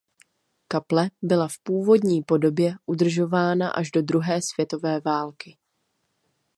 [0.67, 5.57] Kaple byla v původní podobě udržována až do druhé světové války.